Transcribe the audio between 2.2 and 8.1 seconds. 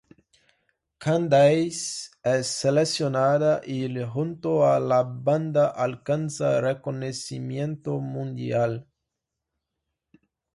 es seleccionada y junto a la banda alcanza reconocimiento